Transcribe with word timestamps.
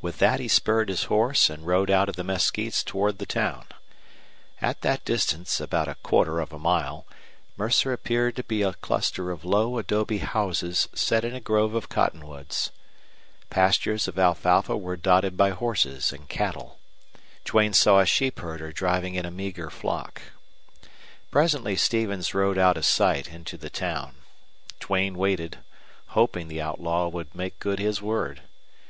With 0.00 0.20
that 0.20 0.40
he 0.40 0.48
spurred 0.48 0.88
his 0.88 1.02
horse 1.12 1.50
and 1.50 1.66
rode 1.66 1.90
out 1.90 2.08
of 2.08 2.16
the 2.16 2.24
mesquites 2.24 2.82
toward 2.82 3.18
the 3.18 3.26
town. 3.26 3.66
At 4.62 4.80
that 4.80 5.04
distance, 5.04 5.60
about 5.60 5.86
a 5.86 5.96
quarter 5.96 6.40
of 6.40 6.50
a 6.54 6.58
mile, 6.58 7.04
Mercer 7.58 7.92
appeared 7.92 8.36
to 8.36 8.42
be 8.42 8.62
a 8.62 8.72
cluster 8.72 9.30
of 9.30 9.44
low 9.44 9.76
adobe 9.76 10.16
houses 10.16 10.88
set 10.94 11.26
in 11.26 11.34
a 11.34 11.40
grove 11.42 11.74
of 11.74 11.90
cottonwoods. 11.90 12.70
Pastures 13.50 14.08
of 14.08 14.18
alfalfa 14.18 14.78
were 14.78 14.96
dotted 14.96 15.36
by 15.36 15.50
horses 15.50 16.10
and 16.10 16.26
cattle. 16.26 16.78
Duane 17.44 17.74
saw 17.74 17.98
a 18.00 18.06
sheep 18.06 18.38
herder 18.38 18.72
driving 18.72 19.14
in 19.14 19.26
a 19.26 19.30
meager 19.30 19.68
flock. 19.68 20.22
Presently 21.30 21.76
Stevens 21.76 22.32
rode 22.32 22.56
out 22.56 22.78
of 22.78 22.86
sight 22.86 23.28
into 23.28 23.58
the 23.58 23.68
town. 23.68 24.14
Duane 24.78 25.18
waited, 25.18 25.58
hoping 26.16 26.48
the 26.48 26.62
outlaw 26.62 27.08
would 27.08 27.34
make 27.34 27.58
good 27.60 27.78
his 27.78 28.00
word. 28.00 28.40